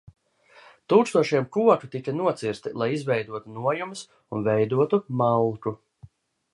[0.93, 4.05] Tūkstošiem koku tika nocirsti, lai izveidotu nojumes
[4.39, 5.81] un veidotu malku.